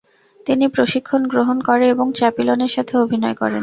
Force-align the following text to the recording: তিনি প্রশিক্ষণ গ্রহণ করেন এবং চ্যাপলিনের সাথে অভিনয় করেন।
তিনি 0.45 0.65
প্রশিক্ষণ 0.67 1.21
গ্রহণ 1.27 1.57
করেন 1.67 1.87
এবং 1.89 2.07
চ্যাপলিনের 2.17 2.71
সাথে 2.75 2.93
অভিনয় 2.97 3.35
করেন। 3.35 3.59